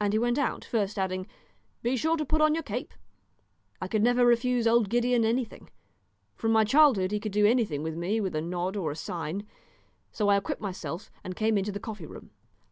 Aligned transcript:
And 0.00 0.12
he 0.12 0.18
went 0.20 0.38
out, 0.38 0.64
first 0.64 0.96
adding, 0.96 1.26
"Be 1.82 1.96
sure 1.96 2.16
to 2.18 2.24
put 2.24 2.40
on 2.40 2.54
your 2.54 2.62
cape." 2.62 2.94
I 3.82 3.88
could 3.88 4.00
never 4.00 4.24
refuse 4.24 4.64
old 4.64 4.88
Gideon 4.88 5.24
anything; 5.24 5.70
from 6.36 6.52
my 6.52 6.62
childhood 6.62 7.10
he 7.10 7.18
could 7.18 7.32
do 7.32 7.44
anything 7.46 7.82
with 7.82 7.96
me 7.96 8.20
with 8.20 8.36
a 8.36 8.40
nod 8.40 8.76
or 8.76 8.92
a 8.92 8.94
sign; 8.94 9.44
so 10.12 10.28
I 10.28 10.36
equipped 10.36 10.62
myself 10.62 11.10
and 11.24 11.34
came 11.34 11.58
into 11.58 11.72
the 11.72 11.80
coffee 11.80 12.06
room. 12.06 12.30